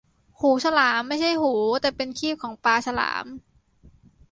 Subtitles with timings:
[0.39, 3.25] หูฉลาม ไม่ใช่หู แต่เป็นครีบของปลาฉลาม